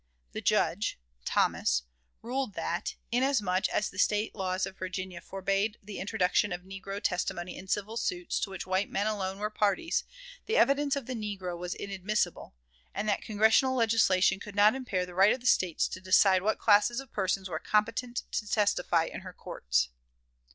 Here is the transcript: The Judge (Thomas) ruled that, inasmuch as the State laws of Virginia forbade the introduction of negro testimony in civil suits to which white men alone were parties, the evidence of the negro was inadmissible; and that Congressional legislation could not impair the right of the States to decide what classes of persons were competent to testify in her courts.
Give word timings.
The 0.31 0.41
Judge 0.41 0.97
(Thomas) 1.25 1.83
ruled 2.23 2.55
that, 2.55 2.95
inasmuch 3.11 3.69
as 3.69 3.87
the 3.87 3.99
State 3.99 4.33
laws 4.33 4.65
of 4.65 4.79
Virginia 4.79 5.21
forbade 5.21 5.77
the 5.83 5.99
introduction 5.99 6.51
of 6.51 6.61
negro 6.63 6.99
testimony 6.99 7.55
in 7.55 7.67
civil 7.67 7.97
suits 7.97 8.39
to 8.39 8.49
which 8.49 8.65
white 8.65 8.89
men 8.89 9.05
alone 9.05 9.37
were 9.37 9.51
parties, 9.51 10.03
the 10.47 10.57
evidence 10.57 10.95
of 10.95 11.05
the 11.05 11.13
negro 11.13 11.55
was 11.55 11.75
inadmissible; 11.75 12.55
and 12.95 13.07
that 13.07 13.21
Congressional 13.21 13.75
legislation 13.75 14.39
could 14.39 14.55
not 14.55 14.73
impair 14.73 15.05
the 15.05 15.13
right 15.13 15.33
of 15.33 15.39
the 15.39 15.45
States 15.45 15.87
to 15.89 16.01
decide 16.01 16.41
what 16.41 16.57
classes 16.57 16.99
of 16.99 17.13
persons 17.13 17.47
were 17.47 17.59
competent 17.59 18.23
to 18.31 18.49
testify 18.49 19.03
in 19.03 19.21
her 19.21 19.33
courts. 19.33 19.89